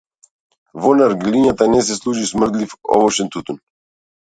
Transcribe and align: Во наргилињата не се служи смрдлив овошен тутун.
Во 0.85 0.93
наргилињата 1.01 1.69
не 1.75 1.85
се 1.91 2.01
служи 2.01 2.27
смрдлив 2.33 2.77
овошен 2.97 3.33
тутун. 3.35 3.67